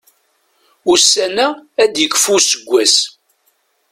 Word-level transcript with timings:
Ussan-a 0.91 1.47
ad 1.81 1.93
yekfu 2.01 2.31
useggas. 2.35 2.95